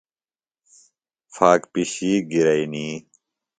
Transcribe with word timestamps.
پھاگ 1.33 1.61
پِشِیک 1.71 2.21
گِرئنی۔ 2.31 2.87